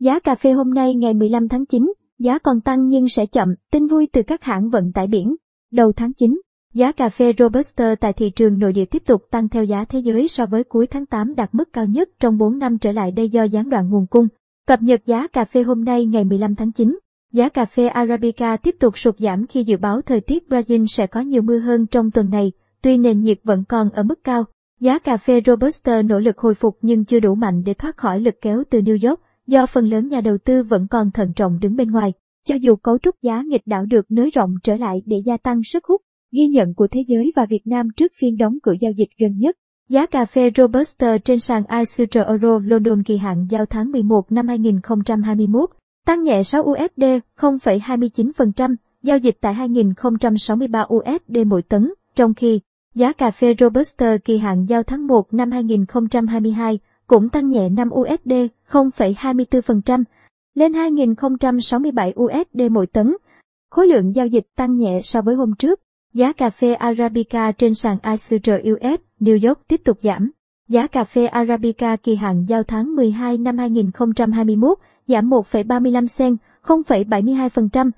Giá 0.00 0.18
cà 0.18 0.34
phê 0.34 0.52
hôm 0.52 0.74
nay 0.74 0.94
ngày 0.94 1.14
15 1.14 1.48
tháng 1.48 1.66
9, 1.66 1.92
giá 2.18 2.38
còn 2.38 2.60
tăng 2.60 2.88
nhưng 2.88 3.08
sẽ 3.08 3.26
chậm, 3.26 3.54
tin 3.70 3.86
vui 3.86 4.08
từ 4.12 4.22
các 4.22 4.42
hãng 4.42 4.70
vận 4.70 4.92
tải 4.92 5.06
biển. 5.06 5.36
Đầu 5.72 5.92
tháng 5.92 6.12
9, 6.12 6.40
giá 6.74 6.92
cà 6.92 7.08
phê 7.08 7.32
Robusta 7.38 7.94
tại 7.94 8.12
thị 8.12 8.30
trường 8.30 8.58
nội 8.58 8.72
địa 8.72 8.84
tiếp 8.84 9.02
tục 9.06 9.22
tăng 9.30 9.48
theo 9.48 9.64
giá 9.64 9.84
thế 9.84 9.98
giới 9.98 10.28
so 10.28 10.46
với 10.46 10.64
cuối 10.64 10.86
tháng 10.86 11.06
8 11.06 11.34
đạt 11.34 11.54
mức 11.54 11.72
cao 11.72 11.86
nhất 11.86 12.08
trong 12.20 12.38
4 12.38 12.58
năm 12.58 12.78
trở 12.78 12.92
lại 12.92 13.10
đây 13.10 13.28
do 13.28 13.42
gián 13.42 13.70
đoạn 13.70 13.90
nguồn 13.90 14.06
cung. 14.06 14.28
Cập 14.66 14.82
nhật 14.82 15.06
giá 15.06 15.26
cà 15.26 15.44
phê 15.44 15.62
hôm 15.62 15.84
nay 15.84 16.04
ngày 16.04 16.24
15 16.24 16.54
tháng 16.54 16.72
9. 16.72 16.98
Giá 17.32 17.48
cà 17.48 17.64
phê 17.64 17.86
Arabica 17.86 18.56
tiếp 18.56 18.76
tục 18.80 18.98
sụt 18.98 19.18
giảm 19.18 19.46
khi 19.46 19.64
dự 19.64 19.76
báo 19.76 20.00
thời 20.02 20.20
tiết 20.20 20.44
Brazil 20.48 20.86
sẽ 20.86 21.06
có 21.06 21.20
nhiều 21.20 21.42
mưa 21.42 21.58
hơn 21.58 21.86
trong 21.86 22.10
tuần 22.10 22.30
này, 22.30 22.52
tuy 22.82 22.98
nền 22.98 23.20
nhiệt 23.20 23.38
vẫn 23.44 23.64
còn 23.68 23.90
ở 23.90 24.02
mức 24.02 24.24
cao. 24.24 24.44
Giá 24.80 24.98
cà 24.98 25.16
phê 25.16 25.40
Robusta 25.46 26.02
nỗ 26.02 26.18
lực 26.18 26.38
hồi 26.38 26.54
phục 26.54 26.78
nhưng 26.82 27.04
chưa 27.04 27.20
đủ 27.20 27.34
mạnh 27.34 27.62
để 27.64 27.74
thoát 27.74 27.96
khỏi 27.96 28.20
lực 28.20 28.34
kéo 28.40 28.62
từ 28.70 28.80
New 28.80 29.08
York, 29.08 29.20
do 29.50 29.66
phần 29.66 29.88
lớn 29.88 30.08
nhà 30.08 30.20
đầu 30.20 30.38
tư 30.44 30.62
vẫn 30.62 30.86
còn 30.90 31.10
thận 31.10 31.32
trọng 31.36 31.58
đứng 31.60 31.76
bên 31.76 31.90
ngoài. 31.90 32.12
Cho 32.46 32.54
dù 32.54 32.76
cấu 32.76 32.98
trúc 32.98 33.14
giá 33.22 33.42
nghịch 33.46 33.66
đảo 33.66 33.86
được 33.86 34.10
nới 34.10 34.30
rộng 34.30 34.54
trở 34.62 34.76
lại 34.76 35.02
để 35.06 35.16
gia 35.26 35.36
tăng 35.36 35.60
sức 35.64 35.84
hút, 35.84 36.00
ghi 36.32 36.46
nhận 36.46 36.74
của 36.74 36.86
thế 36.86 37.00
giới 37.06 37.32
và 37.36 37.46
Việt 37.46 37.62
Nam 37.64 37.88
trước 37.96 38.12
phiên 38.20 38.36
đóng 38.36 38.58
cửa 38.62 38.72
giao 38.80 38.92
dịch 38.92 39.08
gần 39.18 39.38
nhất. 39.38 39.56
Giá 39.88 40.06
cà 40.06 40.24
phê 40.24 40.50
Robusta 40.56 41.18
trên 41.18 41.40
sàn 41.40 41.62
ICE 41.70 42.24
Euro 42.28 42.58
London 42.64 43.02
kỳ 43.02 43.16
hạn 43.16 43.46
giao 43.50 43.66
tháng 43.66 43.92
11 43.92 44.32
năm 44.32 44.48
2021 44.48 45.70
tăng 46.06 46.22
nhẹ 46.22 46.42
6 46.42 46.62
USD 46.62 47.04
0,29%, 47.38 48.76
giao 49.02 49.18
dịch 49.18 49.36
tại 49.40 49.54
2063 49.54 50.86
USD 50.94 51.36
mỗi 51.46 51.62
tấn, 51.62 51.92
trong 52.14 52.34
khi 52.34 52.60
giá 52.94 53.12
cà 53.12 53.30
phê 53.30 53.54
Robusta 53.60 54.16
kỳ 54.24 54.38
hạn 54.38 54.64
giao 54.68 54.82
tháng 54.82 55.06
1 55.06 55.34
năm 55.34 55.50
2022 55.50 56.78
cũng 57.10 57.28
tăng 57.28 57.48
nhẹ 57.48 57.68
5 57.68 57.88
USD 57.94 58.32
0,24% 58.70 60.04
lên 60.54 60.72
2067 60.72 62.14
USD 62.20 62.60
mỗi 62.70 62.86
tấn. 62.86 63.16
Khối 63.70 63.86
lượng 63.86 64.14
giao 64.14 64.26
dịch 64.26 64.46
tăng 64.56 64.76
nhẹ 64.76 65.00
so 65.02 65.22
với 65.22 65.34
hôm 65.34 65.54
trước. 65.58 65.80
Giá 66.14 66.32
cà 66.32 66.50
phê 66.50 66.74
Arabica 66.74 67.52
trên 67.52 67.74
sàn 67.74 67.98
ICE 68.02 68.62
US, 68.72 69.00
New 69.20 69.48
York 69.48 69.68
tiếp 69.68 69.80
tục 69.84 69.98
giảm. 70.02 70.30
Giá 70.68 70.86
cà 70.86 71.04
phê 71.04 71.26
Arabica 71.26 71.96
kỳ 71.96 72.14
hạn 72.14 72.44
giao 72.48 72.62
tháng 72.62 72.96
12 72.96 73.38
năm 73.38 73.58
2021 73.58 74.78
giảm 75.06 75.30
1,35 75.30 76.06
sen, 76.06 76.36
0,72%. 76.64 77.90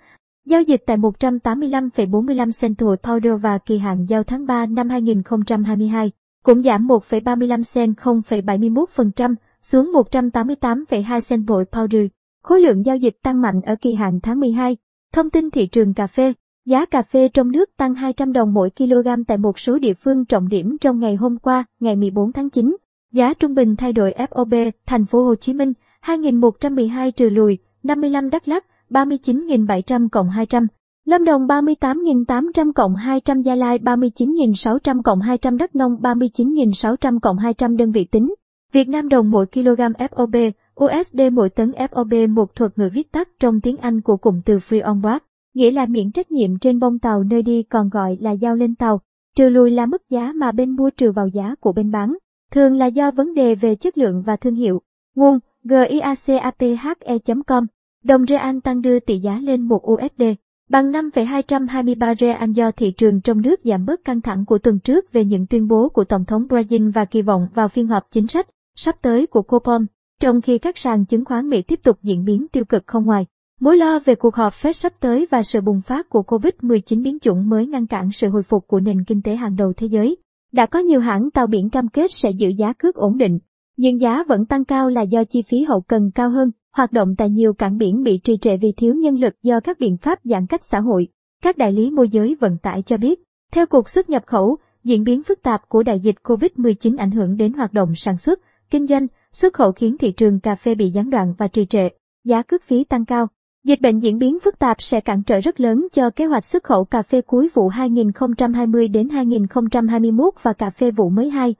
Giao 0.47 0.62
dịch 0.62 0.82
tại 0.86 0.97
185,45 0.97 2.50
cent 2.60 2.78
powder 2.78 3.36
và 3.36 3.58
kỳ 3.58 3.78
hạn 3.78 4.06
giao 4.08 4.22
tháng 4.22 4.47
3 4.47 4.66
năm 4.66 4.88
2022 4.88 6.12
cũng 6.42 6.62
giảm 6.62 6.86
1,35 6.86 7.62
cent 7.74 7.96
0,71% 7.96 9.34
xuống 9.62 9.92
188,2 10.10 11.20
cent 11.28 11.46
powder. 11.46 12.08
Khối 12.42 12.60
lượng 12.60 12.86
giao 12.86 12.96
dịch 12.96 13.16
tăng 13.22 13.40
mạnh 13.40 13.60
ở 13.66 13.76
kỳ 13.80 13.94
hạn 13.94 14.20
tháng 14.22 14.40
12. 14.40 14.76
Thông 15.12 15.30
tin 15.30 15.50
thị 15.50 15.66
trường 15.66 15.94
cà 15.94 16.06
phê, 16.06 16.32
giá 16.66 16.86
cà 16.86 17.02
phê 17.02 17.28
trong 17.28 17.52
nước 17.52 17.76
tăng 17.76 17.94
200 17.94 18.32
đồng 18.32 18.54
mỗi 18.54 18.70
kg 18.70 19.24
tại 19.28 19.38
một 19.38 19.58
số 19.58 19.78
địa 19.78 19.94
phương 19.94 20.24
trọng 20.24 20.48
điểm 20.48 20.78
trong 20.80 21.00
ngày 21.00 21.16
hôm 21.16 21.38
qua, 21.38 21.64
ngày 21.80 21.96
14 21.96 22.32
tháng 22.32 22.50
9. 22.50 22.76
Giá 23.12 23.34
trung 23.34 23.54
bình 23.54 23.76
thay 23.76 23.92
đổi 23.92 24.14
FOB, 24.30 24.70
thành 24.86 25.06
phố 25.06 25.24
Hồ 25.24 25.34
Chí 25.34 25.54
Minh 25.54 25.72
2.112 26.04 27.10
trừ 27.10 27.28
lùi, 27.28 27.58
55 27.82 28.30
Đắk 28.30 28.48
Lắk, 28.48 28.66
39.700 28.90 30.08
cộng 30.08 30.30
200. 30.30 30.66
Lâm 31.05 31.25
Đồng 31.25 31.47
38.800 31.47 32.72
cộng 32.72 32.95
200 32.95 33.42
Gia 33.42 33.55
Lai 33.55 33.78
39.600 33.78 35.03
cộng 35.03 35.20
200 35.20 35.56
Đắk 35.56 35.77
Nông 35.77 35.97
39.600 36.00 37.20
cộng 37.20 37.39
200 37.39 37.77
đơn 37.77 37.92
vị 37.92 38.05
tính. 38.05 38.34
Việt 38.72 38.89
Nam 38.89 39.09
đồng 39.09 39.31
mỗi 39.31 39.47
kg 39.47 39.81
FOB, 39.98 40.50
USD 40.84 41.20
mỗi 41.33 41.48
tấn 41.48 41.70
FOB 41.70 42.34
một 42.34 42.55
thuật 42.55 42.78
ngữ 42.78 42.89
viết 42.92 43.12
tắt 43.12 43.28
trong 43.41 43.61
tiếng 43.61 43.77
Anh 43.77 44.00
của 44.00 44.17
cụm 44.17 44.41
từ 44.44 44.59
Free 44.59 44.84
on 44.84 45.03
Board, 45.03 45.19
nghĩa 45.55 45.70
là 45.70 45.86
miễn 45.86 46.12
trách 46.12 46.31
nhiệm 46.31 46.59
trên 46.59 46.78
bông 46.78 46.98
tàu 46.98 47.22
nơi 47.22 47.42
đi 47.42 47.62
còn 47.62 47.89
gọi 47.89 48.16
là 48.20 48.31
giao 48.31 48.56
lên 48.56 48.75
tàu. 48.75 49.00
Trừ 49.37 49.48
lùi 49.48 49.70
là 49.70 49.87
mức 49.87 50.03
giá 50.10 50.32
mà 50.34 50.53
bên 50.53 50.76
mua 50.76 50.91
trừ 50.91 51.12
vào 51.12 51.26
giá 51.26 51.55
của 51.60 51.72
bên 51.72 51.91
bán, 51.91 52.16
thường 52.53 52.76
là 52.76 52.87
do 52.87 53.10
vấn 53.10 53.34
đề 53.34 53.55
về 53.55 53.75
chất 53.75 53.99
lượng 53.99 54.22
và 54.26 54.37
thương 54.37 54.55
hiệu. 54.55 54.82
Nguồn 55.15 55.38
GIACAPHE.com 55.65 57.66
Đồng 58.05 58.26
Real 58.26 58.59
tăng 58.65 58.82
đưa 58.82 58.99
tỷ 58.99 59.19
giá 59.19 59.38
lên 59.38 59.62
1 59.62 59.93
USD, 59.93 60.22
bằng 60.69 60.91
5,223 60.91 62.15
Real 62.15 62.50
do 62.50 62.71
thị 62.71 62.91
trường 62.91 63.21
trong 63.21 63.41
nước 63.41 63.61
giảm 63.65 63.84
bớt 63.84 64.05
căng 64.05 64.21
thẳng 64.21 64.45
của 64.45 64.59
tuần 64.59 64.78
trước 64.78 65.12
về 65.12 65.25
những 65.25 65.47
tuyên 65.47 65.69
bố 65.69 65.89
của 65.89 66.05
Tổng 66.05 66.25
thống 66.25 66.47
Brazil 66.49 66.93
và 66.93 67.05
kỳ 67.05 67.23
vọng 67.23 67.49
vào 67.55 67.69
phiên 67.69 67.87
họp 67.87 68.11
chính 68.11 68.27
sách 68.27 68.47
sắp 68.77 68.97
tới 69.03 69.27
của 69.27 69.43
Copom, 69.43 69.87
trong 70.21 70.41
khi 70.41 70.59
các 70.59 70.78
sàn 70.78 71.05
chứng 71.05 71.25
khoán 71.25 71.49
Mỹ 71.49 71.62
tiếp 71.62 71.81
tục 71.83 71.99
diễn 72.03 72.25
biến 72.25 72.47
tiêu 72.53 72.65
cực 72.65 72.87
không 72.87 73.05
ngoài. 73.05 73.27
Mối 73.61 73.77
lo 73.77 73.99
về 73.99 74.15
cuộc 74.15 74.34
họp 74.34 74.53
Fed 74.53 74.73
sắp 74.73 74.93
tới 75.00 75.27
và 75.31 75.43
sự 75.43 75.61
bùng 75.61 75.81
phát 75.81 76.09
của 76.09 76.23
COVID-19 76.27 77.03
biến 77.03 77.19
chủng 77.19 77.49
mới 77.49 77.67
ngăn 77.67 77.87
cản 77.87 78.12
sự 78.12 78.29
hồi 78.29 78.43
phục 78.43 78.67
của 78.67 78.81
nền 78.81 79.05
kinh 79.05 79.23
tế 79.23 79.37
hàng 79.37 79.56
đầu 79.56 79.73
thế 79.77 79.87
giới. 79.87 80.17
Đã 80.53 80.67
có 80.67 80.79
nhiều 80.79 81.00
hãng 81.00 81.31
tàu 81.31 81.47
biển 81.47 81.71
cam 81.71 81.89
kết 81.89 82.12
sẽ 82.12 82.31
giữ 82.31 82.49
giá 82.49 82.73
cước 82.73 82.94
ổn 82.94 83.19
định, 83.19 83.39
nhưng 83.77 84.00
giá 84.00 84.25
vẫn 84.29 84.47
tăng 84.47 84.65
cao 84.65 84.91
là 84.91 85.03
do 85.03 85.25
chi 85.25 85.43
phí 85.43 85.62
hậu 85.62 85.81
cần 85.81 86.11
cao 86.15 86.31
hơn, 86.31 86.50
hoạt 86.77 86.93
động 86.93 87.15
tại 87.16 87.31
nhiều 87.31 87.53
cảng 87.53 87.78
biển 87.78 88.03
bị 88.03 88.19
trì 88.19 88.37
trệ 88.37 88.56
vì 88.56 88.72
thiếu 88.72 88.94
nhân 88.94 89.19
lực 89.21 89.43
do 89.43 89.60
các 89.60 89.78
biện 89.81 89.97
pháp 89.97 90.19
giãn 90.25 90.47
cách 90.47 90.65
xã 90.65 90.81
hội. 90.81 91.09
Các 91.43 91.59
đại 91.59 91.72
lý 91.72 91.91
môi 91.91 92.09
giới 92.09 92.37
vận 92.41 92.59
tải 92.59 92.83
cho 92.83 92.97
biết, 92.97 93.22
theo 93.53 93.66
cuộc 93.66 93.88
xuất 93.88 94.10
nhập 94.10 94.22
khẩu, 94.27 94.56
diễn 94.84 95.05
biến 95.05 95.22
phức 95.22 95.43
tạp 95.43 95.69
của 95.69 95.82
đại 95.82 96.00
dịch 96.00 96.16
COVID-19 96.22 96.99
ảnh 96.99 97.11
hưởng 97.11 97.37
đến 97.37 97.53
hoạt 97.53 97.72
động 97.72 97.94
sản 97.94 98.19
xuất, 98.19 98.41
kinh 98.71 98.87
doanh, 98.87 99.06
xuất 99.32 99.55
khẩu 99.55 99.72
khiến 99.72 99.99
thị 99.99 100.12
trường 100.12 100.41
cà 100.41 100.55
phê 100.55 100.75
bị 100.75 100.91
gián 100.91 101.11
đoạn 101.11 101.34
và 101.38 101.49
trì 101.49 101.66
trệ, 101.66 101.88
giá 102.25 102.43
cước 102.43 102.62
phí 102.62 102.84
tăng 102.84 103.05
cao. 103.05 103.27
Dịch 103.65 103.81
bệnh 103.81 103.99
diễn 103.99 104.19
biến 104.19 104.38
phức 104.41 104.59
tạp 104.59 104.82
sẽ 104.82 105.00
cản 105.00 105.22
trở 105.22 105.41
rất 105.41 105.61
lớn 105.61 105.88
cho 105.93 106.11
kế 106.11 106.27
hoạch 106.27 106.44
xuất 106.44 106.65
khẩu 106.65 106.84
cà 106.84 107.03
phê 107.03 107.21
cuối 107.21 107.49
vụ 107.55 107.69
2020 107.69 108.88
đến 108.88 109.09
2021 109.09 110.34
và 110.43 110.53
cà 110.53 110.71
phê 110.71 110.91
vụ 110.91 111.09
mới 111.09 111.31
2. 111.31 111.55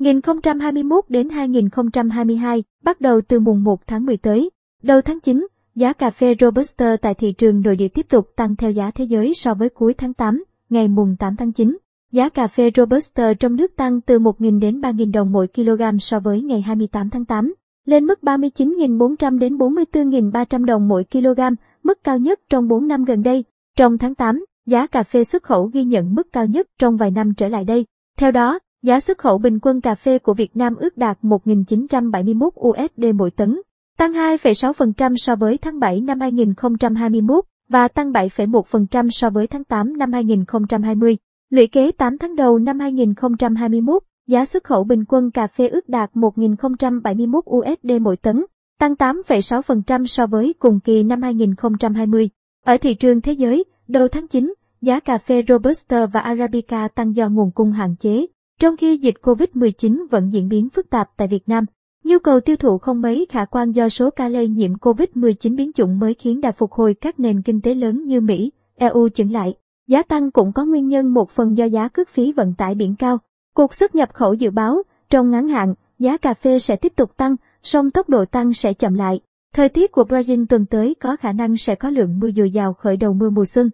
2021 0.00 1.04
đến 1.08 1.28
2022, 1.28 2.64
bắt 2.84 3.00
đầu 3.00 3.20
từ 3.28 3.40
mùng 3.40 3.64
1 3.64 3.86
tháng 3.86 4.06
10 4.06 4.16
tới. 4.16 4.50
Đầu 4.86 5.00
tháng 5.00 5.20
9, 5.20 5.46
giá 5.74 5.92
cà 5.92 6.10
phê 6.10 6.34
Robusta 6.40 6.96
tại 6.96 7.14
thị 7.14 7.32
trường 7.32 7.60
nội 7.60 7.76
địa 7.76 7.88
tiếp 7.88 8.06
tục 8.08 8.28
tăng 8.36 8.56
theo 8.56 8.70
giá 8.70 8.90
thế 8.90 9.04
giới 9.04 9.34
so 9.34 9.54
với 9.54 9.68
cuối 9.68 9.94
tháng 9.94 10.14
8, 10.14 10.44
ngày 10.68 10.88
mùng 10.88 11.16
8 11.18 11.36
tháng 11.36 11.52
9. 11.52 11.76
Giá 12.12 12.28
cà 12.28 12.46
phê 12.46 12.70
Robusta 12.76 13.32
trong 13.34 13.56
nước 13.56 13.76
tăng 13.76 14.00
từ 14.00 14.18
1.000 14.18 14.60
đến 14.60 14.80
3.000 14.80 15.12
đồng 15.12 15.32
mỗi 15.32 15.48
kg 15.48 15.98
so 16.00 16.20
với 16.20 16.42
ngày 16.42 16.62
28 16.62 17.10
tháng 17.10 17.24
8, 17.24 17.54
lên 17.84 18.04
mức 18.04 18.18
39.400 18.22 19.38
đến 19.38 19.56
44.300 19.56 20.64
đồng 20.64 20.88
mỗi 20.88 21.04
kg, 21.12 21.40
mức 21.82 22.04
cao 22.04 22.18
nhất 22.18 22.40
trong 22.50 22.68
4 22.68 22.88
năm 22.88 23.04
gần 23.04 23.22
đây. 23.22 23.44
Trong 23.76 23.98
tháng 23.98 24.14
8, 24.14 24.44
giá 24.66 24.86
cà 24.86 25.02
phê 25.02 25.24
xuất 25.24 25.42
khẩu 25.42 25.70
ghi 25.72 25.84
nhận 25.84 26.14
mức 26.14 26.32
cao 26.32 26.46
nhất 26.46 26.68
trong 26.78 26.96
vài 26.96 27.10
năm 27.10 27.34
trở 27.34 27.48
lại 27.48 27.64
đây. 27.64 27.86
Theo 28.18 28.30
đó, 28.30 28.58
Giá 28.82 29.00
xuất 29.00 29.18
khẩu 29.18 29.38
bình 29.38 29.58
quân 29.62 29.80
cà 29.80 29.94
phê 29.94 30.18
của 30.18 30.34
Việt 30.34 30.56
Nam 30.56 30.76
ước 30.76 30.96
đạt 30.96 31.18
1.971 31.22 32.48
USD 32.68 33.04
mỗi 33.14 33.30
tấn, 33.30 33.60
tăng 33.96 34.12
2,6% 34.12 35.14
so 35.16 35.36
với 35.36 35.58
tháng 35.58 35.78
7 35.78 36.00
năm 36.00 36.20
2021 36.20 37.44
và 37.68 37.88
tăng 37.88 38.12
7,1% 38.12 39.08
so 39.10 39.30
với 39.30 39.46
tháng 39.46 39.64
8 39.64 39.98
năm 39.98 40.12
2020. 40.12 41.16
Lũy 41.50 41.66
kế 41.66 41.92
8 41.92 42.18
tháng 42.18 42.36
đầu 42.36 42.58
năm 42.58 42.78
2021, 42.78 44.02
giá 44.26 44.44
xuất 44.44 44.64
khẩu 44.64 44.84
bình 44.84 45.04
quân 45.08 45.30
cà 45.30 45.46
phê 45.46 45.68
ước 45.68 45.88
đạt 45.88 46.10
1.071 46.14 47.40
USD 47.56 48.02
mỗi 48.02 48.16
tấn, 48.16 48.44
tăng 48.78 48.92
8,6% 48.92 50.06
so 50.06 50.26
với 50.26 50.54
cùng 50.58 50.80
kỳ 50.80 51.02
năm 51.02 51.22
2020. 51.22 52.30
Ở 52.64 52.76
thị 52.76 52.94
trường 52.94 53.20
thế 53.20 53.32
giới, 53.32 53.64
đầu 53.88 54.08
tháng 54.08 54.28
9, 54.28 54.54
giá 54.80 55.00
cà 55.00 55.18
phê 55.18 55.42
Robusta 55.48 56.06
và 56.06 56.20
Arabica 56.20 56.88
tăng 56.88 57.16
do 57.16 57.28
nguồn 57.28 57.50
cung 57.50 57.72
hạn 57.72 57.94
chế, 58.00 58.26
trong 58.60 58.76
khi 58.76 58.96
dịch 58.96 59.14
COVID-19 59.22 60.06
vẫn 60.10 60.32
diễn 60.32 60.48
biến 60.48 60.68
phức 60.68 60.90
tạp 60.90 61.08
tại 61.16 61.28
Việt 61.28 61.48
Nam, 61.48 61.64
nhu 62.06 62.18
cầu 62.18 62.40
tiêu 62.40 62.56
thụ 62.56 62.78
không 62.78 63.00
mấy 63.00 63.26
khả 63.28 63.44
quan 63.44 63.72
do 63.72 63.88
số 63.88 64.10
ca 64.10 64.28
lây 64.28 64.48
nhiễm 64.48 64.72
COVID-19 64.74 65.56
biến 65.56 65.72
chủng 65.72 65.98
mới 65.98 66.14
khiến 66.14 66.40
đà 66.40 66.52
phục 66.52 66.72
hồi 66.72 66.94
các 66.94 67.20
nền 67.20 67.42
kinh 67.42 67.60
tế 67.60 67.74
lớn 67.74 68.04
như 68.04 68.20
Mỹ, 68.20 68.52
EU 68.76 69.08
chững 69.08 69.32
lại. 69.32 69.54
Giá 69.88 70.02
tăng 70.02 70.30
cũng 70.30 70.52
có 70.52 70.64
nguyên 70.64 70.86
nhân 70.86 71.14
một 71.14 71.30
phần 71.30 71.56
do 71.56 71.64
giá 71.64 71.88
cước 71.88 72.08
phí 72.08 72.32
vận 72.32 72.54
tải 72.58 72.74
biển 72.74 72.94
cao. 72.98 73.18
Cuộc 73.54 73.74
xuất 73.74 73.94
nhập 73.94 74.14
khẩu 74.14 74.34
dự 74.34 74.50
báo, 74.50 74.82
trong 75.10 75.30
ngắn 75.30 75.48
hạn, 75.48 75.74
giá 75.98 76.16
cà 76.16 76.34
phê 76.34 76.58
sẽ 76.58 76.76
tiếp 76.76 76.92
tục 76.96 77.16
tăng, 77.16 77.36
song 77.62 77.90
tốc 77.90 78.08
độ 78.08 78.24
tăng 78.24 78.52
sẽ 78.52 78.72
chậm 78.72 78.94
lại. 78.94 79.20
Thời 79.54 79.68
tiết 79.68 79.92
của 79.92 80.02
Brazil 80.02 80.46
tuần 80.48 80.66
tới 80.66 80.94
có 81.00 81.16
khả 81.16 81.32
năng 81.32 81.56
sẽ 81.56 81.74
có 81.74 81.90
lượng 81.90 82.18
mưa 82.18 82.30
dồi 82.30 82.50
dào 82.50 82.72
khởi 82.72 82.96
đầu 82.96 83.14
mưa 83.14 83.30
mùa 83.30 83.44
xuân. 83.44 83.70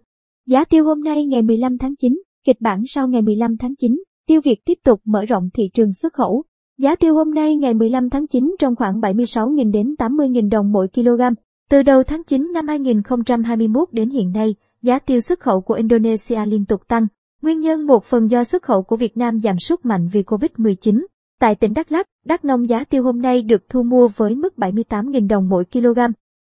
Giá 0.47 0.63
tiêu 0.63 0.85
hôm 0.85 1.03
nay 1.03 1.25
ngày 1.25 1.41
15 1.41 1.77
tháng 1.77 1.95
9, 1.95 2.13
kịch 2.45 2.61
bản 2.61 2.83
sau 2.87 3.07
ngày 3.07 3.21
15 3.21 3.57
tháng 3.57 3.75
9. 3.75 4.03
Tiêu 4.27 4.41
Việt 4.43 4.65
tiếp 4.65 4.77
tục 4.83 5.01
mở 5.05 5.25
rộng 5.25 5.49
thị 5.53 5.69
trường 5.73 5.93
xuất 5.93 6.13
khẩu. 6.13 6.43
Giá 6.77 6.95
tiêu 6.95 7.15
hôm 7.15 7.33
nay 7.33 7.55
ngày 7.55 7.73
15 7.73 8.09
tháng 8.09 8.27
9 8.27 8.55
trong 8.59 8.75
khoảng 8.75 9.01
76.000 9.01 9.71
đến 9.71 9.95
80.000 9.99 10.49
đồng 10.49 10.71
mỗi 10.71 10.87
kg. 10.87 11.21
Từ 11.69 11.83
đầu 11.83 12.03
tháng 12.03 12.23
9 12.23 12.51
năm 12.53 12.67
2021 12.67 13.89
đến 13.91 14.09
hiện 14.09 14.31
nay, 14.31 14.55
giá 14.81 14.99
tiêu 14.99 15.19
xuất 15.19 15.39
khẩu 15.39 15.61
của 15.61 15.73
Indonesia 15.73 16.45
liên 16.45 16.65
tục 16.65 16.87
tăng. 16.87 17.07
Nguyên 17.41 17.59
nhân 17.59 17.87
một 17.87 18.03
phần 18.03 18.31
do 18.31 18.43
xuất 18.43 18.63
khẩu 18.63 18.83
của 18.83 18.95
Việt 18.95 19.17
Nam 19.17 19.39
giảm 19.39 19.59
sút 19.59 19.85
mạnh 19.85 20.09
vì 20.13 20.21
Covid-19. 20.21 21.05
Tại 21.39 21.55
tỉnh 21.55 21.73
Đắk 21.73 21.91
Lắk, 21.91 22.05
Đắk 22.25 22.45
Nông 22.45 22.69
giá 22.69 22.83
tiêu 22.83 23.03
hôm 23.03 23.21
nay 23.21 23.41
được 23.41 23.69
thu 23.69 23.83
mua 23.83 24.07
với 24.15 24.35
mức 24.35 24.53
78.000 24.57 25.27
đồng 25.27 25.49
mỗi 25.49 25.65
kg. 25.65 25.99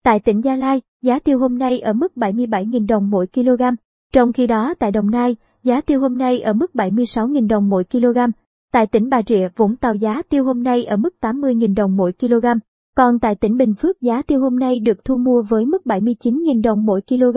Tại 0.05 0.20
tỉnh 0.20 0.40
Gia 0.44 0.56
Lai, 0.56 0.81
giá 1.02 1.19
tiêu 1.19 1.38
hôm 1.38 1.58
nay 1.58 1.81
ở 1.81 1.93
mức 1.93 2.12
77.000 2.17 2.87
đồng 2.87 3.11
mỗi 3.11 3.26
kg. 3.26 3.62
Trong 4.12 4.32
khi 4.32 4.46
đó 4.46 4.75
tại 4.79 4.90
Đồng 4.90 5.11
Nai, 5.11 5.37
giá 5.62 5.81
tiêu 5.81 6.00
hôm 6.00 6.19
nay 6.19 6.40
ở 6.40 6.52
mức 6.52 6.70
76.000 6.75 7.49
đồng 7.49 7.69
mỗi 7.69 7.84
kg. 7.84 8.19
Tại 8.76 8.87
tỉnh 8.87 9.08
Bà 9.08 9.23
Rịa, 9.26 9.49
Vũng 9.56 9.76
Tàu 9.76 9.94
giá 9.94 10.23
tiêu 10.28 10.44
hôm 10.44 10.62
nay 10.62 10.84
ở 10.84 10.96
mức 10.96 11.14
80.000 11.20 11.75
đồng 11.75 11.96
mỗi 11.96 12.12
kg. 12.12 12.46
Còn 12.96 13.19
tại 13.19 13.34
tỉnh 13.34 13.56
Bình 13.56 13.75
Phước 13.75 14.00
giá 14.00 14.23
tiêu 14.23 14.40
hôm 14.40 14.58
nay 14.58 14.81
được 14.81 15.05
thu 15.05 15.17
mua 15.17 15.43
với 15.43 15.67
mức 15.67 15.82
79.000 15.84 16.62
đồng 16.62 16.84
mỗi 16.87 17.00
kg. 17.08 17.37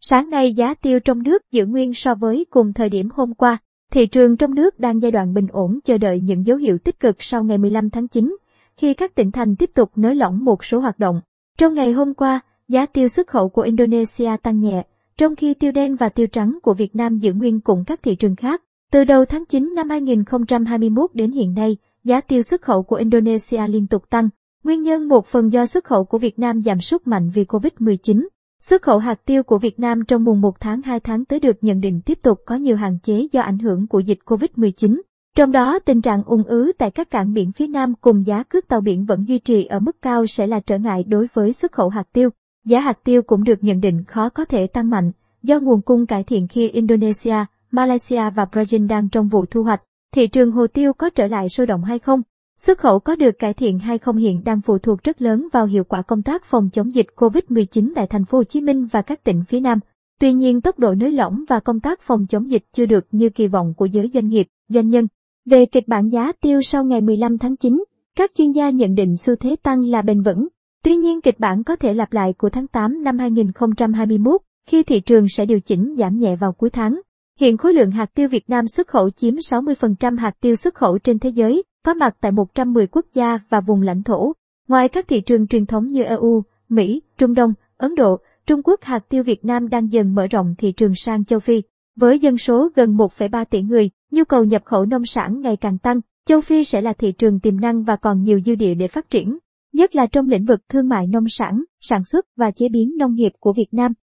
Sáng 0.00 0.30
nay 0.30 0.52
giá 0.52 0.74
tiêu 0.74 1.00
trong 1.00 1.22
nước 1.22 1.42
giữ 1.50 1.66
nguyên 1.66 1.94
so 1.94 2.14
với 2.14 2.46
cùng 2.50 2.72
thời 2.72 2.88
điểm 2.88 3.08
hôm 3.14 3.34
qua. 3.34 3.58
Thị 3.92 4.06
trường 4.06 4.36
trong 4.36 4.54
nước 4.54 4.78
đang 4.78 5.02
giai 5.02 5.10
đoạn 5.10 5.34
bình 5.34 5.46
ổn 5.52 5.78
chờ 5.84 5.98
đợi 5.98 6.20
những 6.20 6.46
dấu 6.46 6.56
hiệu 6.56 6.78
tích 6.78 7.00
cực 7.00 7.16
sau 7.18 7.44
ngày 7.44 7.58
15 7.58 7.90
tháng 7.90 8.08
9, 8.08 8.36
khi 8.76 8.94
các 8.94 9.14
tỉnh 9.14 9.30
thành 9.30 9.56
tiếp 9.56 9.70
tục 9.74 9.90
nới 9.96 10.14
lỏng 10.14 10.44
một 10.44 10.64
số 10.64 10.80
hoạt 10.80 10.98
động. 10.98 11.20
Trong 11.58 11.74
ngày 11.74 11.92
hôm 11.92 12.14
qua, 12.14 12.40
giá 12.68 12.86
tiêu 12.86 13.08
xuất 13.08 13.26
khẩu 13.26 13.48
của 13.48 13.62
Indonesia 13.62 14.36
tăng 14.42 14.60
nhẹ, 14.60 14.86
trong 15.16 15.36
khi 15.36 15.54
tiêu 15.54 15.72
đen 15.72 15.96
và 15.96 16.08
tiêu 16.08 16.26
trắng 16.26 16.58
của 16.62 16.74
Việt 16.74 16.96
Nam 16.96 17.18
giữ 17.18 17.32
nguyên 17.32 17.60
cùng 17.60 17.84
các 17.86 18.02
thị 18.02 18.14
trường 18.14 18.36
khác. 18.36 18.62
Từ 18.92 19.04
đầu 19.04 19.24
tháng 19.24 19.44
9 19.44 19.72
năm 19.74 19.90
2021 19.90 21.10
đến 21.14 21.32
hiện 21.32 21.54
nay, 21.54 21.76
giá 22.04 22.20
tiêu 22.20 22.42
xuất 22.42 22.62
khẩu 22.62 22.82
của 22.82 22.96
Indonesia 22.96 23.66
liên 23.68 23.86
tục 23.86 24.10
tăng. 24.10 24.28
Nguyên 24.64 24.82
nhân 24.82 25.08
một 25.08 25.26
phần 25.26 25.52
do 25.52 25.66
xuất 25.66 25.84
khẩu 25.84 26.04
của 26.04 26.18
Việt 26.18 26.38
Nam 26.38 26.62
giảm 26.62 26.80
sút 26.80 27.06
mạnh 27.06 27.30
vì 27.34 27.44
Covid-19. 27.44 28.26
Xuất 28.62 28.82
khẩu 28.82 28.98
hạt 28.98 29.26
tiêu 29.26 29.42
của 29.42 29.58
Việt 29.58 29.80
Nam 29.80 30.04
trong 30.08 30.24
mùng 30.24 30.40
1 30.40 30.60
tháng 30.60 30.82
2 30.82 31.00
tháng 31.00 31.24
tới 31.24 31.40
được 31.40 31.56
nhận 31.60 31.80
định 31.80 32.00
tiếp 32.00 32.18
tục 32.22 32.38
có 32.46 32.54
nhiều 32.54 32.76
hạn 32.76 32.98
chế 33.02 33.26
do 33.32 33.40
ảnh 33.40 33.58
hưởng 33.58 33.86
của 33.86 34.00
dịch 34.00 34.18
Covid-19. 34.24 35.00
Trong 35.36 35.52
đó, 35.52 35.78
tình 35.78 36.02
trạng 36.02 36.22
ung 36.26 36.42
ứ 36.42 36.72
tại 36.78 36.90
các 36.90 37.10
cảng 37.10 37.32
biển 37.32 37.52
phía 37.52 37.66
Nam 37.66 37.94
cùng 38.00 38.26
giá 38.26 38.42
cước 38.42 38.68
tàu 38.68 38.80
biển 38.80 39.04
vẫn 39.04 39.24
duy 39.28 39.38
trì 39.38 39.64
ở 39.64 39.80
mức 39.80 40.02
cao 40.02 40.26
sẽ 40.26 40.46
là 40.46 40.60
trở 40.60 40.78
ngại 40.78 41.04
đối 41.04 41.26
với 41.34 41.52
xuất 41.52 41.72
khẩu 41.72 41.88
hạt 41.88 42.12
tiêu. 42.12 42.30
Giá 42.64 42.80
hạt 42.80 42.98
tiêu 43.04 43.22
cũng 43.22 43.44
được 43.44 43.64
nhận 43.64 43.80
định 43.80 44.04
khó 44.04 44.28
có 44.28 44.44
thể 44.44 44.66
tăng 44.66 44.90
mạnh, 44.90 45.12
do 45.42 45.60
nguồn 45.60 45.82
cung 45.82 46.06
cải 46.06 46.24
thiện 46.24 46.48
khi 46.48 46.68
Indonesia, 46.68 47.44
Malaysia 47.70 48.30
và 48.30 48.46
Brazil 48.52 48.88
đang 48.88 49.08
trong 49.08 49.28
vụ 49.28 49.44
thu 49.46 49.62
hoạch. 49.62 49.82
Thị 50.14 50.26
trường 50.26 50.52
hồ 50.52 50.66
tiêu 50.66 50.92
có 50.92 51.10
trở 51.10 51.26
lại 51.26 51.48
sôi 51.48 51.66
động 51.66 51.84
hay 51.84 51.98
không? 51.98 52.22
Xuất 52.58 52.78
khẩu 52.78 52.98
có 52.98 53.16
được 53.16 53.38
cải 53.38 53.54
thiện 53.54 53.78
hay 53.78 53.98
không 53.98 54.16
hiện 54.16 54.44
đang 54.44 54.60
phụ 54.60 54.78
thuộc 54.78 55.02
rất 55.02 55.22
lớn 55.22 55.48
vào 55.52 55.66
hiệu 55.66 55.84
quả 55.84 56.02
công 56.02 56.22
tác 56.22 56.44
phòng 56.44 56.68
chống 56.72 56.94
dịch 56.94 57.06
COVID-19 57.16 57.92
tại 57.96 58.06
thành 58.10 58.24
phố 58.24 58.38
Hồ 58.38 58.44
Chí 58.44 58.60
Minh 58.60 58.86
và 58.86 59.02
các 59.02 59.24
tỉnh 59.24 59.42
phía 59.48 59.60
Nam. 59.60 59.78
Tuy 60.20 60.32
nhiên, 60.32 60.60
tốc 60.60 60.78
độ 60.78 60.94
nới 60.94 61.12
lỏng 61.12 61.44
và 61.48 61.60
công 61.60 61.80
tác 61.80 62.00
phòng 62.00 62.26
chống 62.26 62.50
dịch 62.50 62.64
chưa 62.72 62.86
được 62.86 63.06
như 63.10 63.28
kỳ 63.28 63.46
vọng 63.46 63.74
của 63.76 63.86
giới 63.86 64.10
doanh 64.14 64.28
nghiệp, 64.28 64.46
doanh 64.68 64.88
nhân. 64.88 65.06
Về 65.46 65.66
kịch 65.66 65.88
bản 65.88 66.08
giá 66.08 66.32
tiêu 66.40 66.62
sau 66.62 66.84
ngày 66.84 67.00
15 67.00 67.38
tháng 67.38 67.56
9, 67.56 67.84
các 68.16 68.30
chuyên 68.38 68.52
gia 68.52 68.70
nhận 68.70 68.94
định 68.94 69.16
xu 69.16 69.36
thế 69.36 69.56
tăng 69.62 69.84
là 69.84 70.02
bền 70.02 70.22
vững. 70.22 70.48
Tuy 70.84 70.96
nhiên 70.96 71.20
kịch 71.20 71.38
bản 71.38 71.64
có 71.64 71.76
thể 71.76 71.94
lặp 71.94 72.12
lại 72.12 72.32
của 72.38 72.50
tháng 72.50 72.66
8 72.66 73.02
năm 73.02 73.18
2021 73.18 74.40
khi 74.66 74.82
thị 74.82 75.00
trường 75.00 75.28
sẽ 75.28 75.46
điều 75.46 75.60
chỉnh 75.60 75.94
giảm 75.98 76.18
nhẹ 76.18 76.36
vào 76.36 76.52
cuối 76.52 76.70
tháng. 76.70 77.00
Hiện 77.40 77.56
khối 77.56 77.74
lượng 77.74 77.90
hạt 77.90 78.14
tiêu 78.14 78.28
Việt 78.28 78.50
Nam 78.50 78.64
xuất 78.68 78.88
khẩu 78.88 79.10
chiếm 79.10 79.34
60% 79.34 80.18
hạt 80.18 80.32
tiêu 80.40 80.56
xuất 80.56 80.74
khẩu 80.74 80.98
trên 80.98 81.18
thế 81.18 81.30
giới, 81.30 81.62
có 81.84 81.94
mặt 81.94 82.16
tại 82.20 82.32
110 82.32 82.86
quốc 82.86 83.06
gia 83.14 83.38
và 83.48 83.60
vùng 83.60 83.82
lãnh 83.82 84.02
thổ. 84.02 84.32
Ngoài 84.68 84.88
các 84.88 85.08
thị 85.08 85.20
trường 85.20 85.46
truyền 85.46 85.66
thống 85.66 85.86
như 85.86 86.02
EU, 86.02 86.42
Mỹ, 86.68 87.02
Trung 87.18 87.34
Đông, 87.34 87.52
Ấn 87.76 87.94
Độ, 87.94 88.16
Trung 88.46 88.62
Quốc 88.62 88.82
hạt 88.82 89.08
tiêu 89.08 89.22
Việt 89.22 89.44
Nam 89.44 89.68
đang 89.68 89.92
dần 89.92 90.14
mở 90.14 90.26
rộng 90.26 90.54
thị 90.58 90.72
trường 90.72 90.92
sang 90.96 91.24
châu 91.24 91.40
Phi. 91.40 91.62
Với 91.96 92.18
dân 92.18 92.38
số 92.38 92.68
gần 92.74 92.96
1,3 92.96 93.44
tỷ 93.44 93.62
người, 93.62 93.90
nhu 94.10 94.24
cầu 94.24 94.44
nhập 94.44 94.62
khẩu 94.64 94.84
nông 94.84 95.06
sản 95.06 95.40
ngày 95.40 95.56
càng 95.56 95.78
tăng, 95.78 96.00
châu 96.26 96.40
Phi 96.40 96.64
sẽ 96.64 96.80
là 96.80 96.92
thị 96.92 97.12
trường 97.12 97.40
tiềm 97.40 97.60
năng 97.60 97.82
và 97.82 97.96
còn 97.96 98.22
nhiều 98.22 98.40
dư 98.40 98.54
địa 98.54 98.74
để 98.74 98.88
phát 98.88 99.10
triển, 99.10 99.38
nhất 99.72 99.96
là 99.96 100.06
trong 100.06 100.28
lĩnh 100.28 100.44
vực 100.44 100.60
thương 100.68 100.88
mại 100.88 101.06
nông 101.06 101.28
sản, 101.28 101.64
sản 101.80 102.04
xuất 102.04 102.26
và 102.36 102.50
chế 102.50 102.68
biến 102.68 102.92
nông 102.98 103.14
nghiệp 103.14 103.32
của 103.40 103.52
Việt 103.52 103.68
Nam. 103.72 103.92